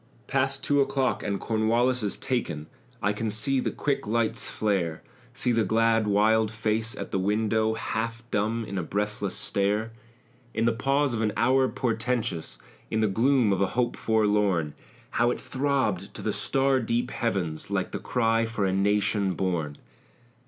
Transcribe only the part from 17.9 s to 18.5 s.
the cry